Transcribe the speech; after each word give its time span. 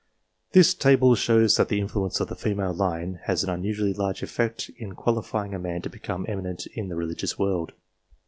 This 0.53 0.73
table 0.73 1.13
shows 1.13 1.57
that 1.57 1.67
the 1.67 1.79
influence 1.79 2.19
of 2.19 2.27
the 2.27 2.35
female 2.35 2.73
line 2.73 3.19
has 3.25 3.43
an 3.43 3.51
unusually 3.51 3.93
large 3.93 4.23
effect 4.23 4.71
in 4.79 4.95
qualifying 4.95 5.53
a 5.53 5.59
man 5.59 5.83
to 5.83 5.91
become 5.91 6.25
eminent 6.27 6.65
in 6.73 6.89
the 6.89 6.95
religious 6.95 7.37
world. 7.37 7.73